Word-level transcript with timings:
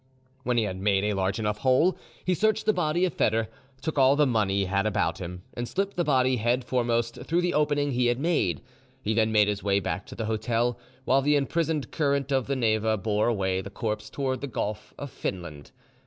When 0.41 0.57
he 0.57 0.63
had 0.63 0.77
made 0.77 1.03
a 1.03 1.13
large 1.13 1.37
enough 1.37 1.59
hole, 1.59 1.95
he 2.25 2.33
searched 2.33 2.65
the 2.65 2.73
body 2.73 3.05
of 3.05 3.13
Foedor, 3.13 3.49
took 3.83 3.99
all 3.99 4.15
the 4.15 4.25
money 4.25 4.55
he 4.61 4.65
had 4.65 4.87
about 4.87 5.19
him, 5.19 5.43
and 5.53 5.67
slipped 5.69 5.95
the 5.95 6.03
body 6.03 6.37
head 6.37 6.63
foremost 6.63 7.23
through 7.23 7.41
the 7.41 7.53
opening 7.53 7.91
he 7.91 8.07
had 8.07 8.17
made. 8.19 8.63
He 9.03 9.13
then 9.13 9.31
made 9.31 9.47
his 9.47 9.61
way 9.61 9.79
back 9.79 10.07
to 10.07 10.15
the 10.15 10.25
hotel, 10.25 10.79
while 11.05 11.21
the 11.21 11.35
imprisoned 11.35 11.91
current 11.91 12.31
of 12.31 12.47
the 12.47 12.55
Neva 12.55 12.97
bore 12.97 13.27
away 13.27 13.61
the 13.61 13.69
corpse 13.69 14.09
towards 14.09 14.41
the 14.41 14.47
Gulf 14.47 14.91
of 14.97 15.11
Finland. 15.11 15.69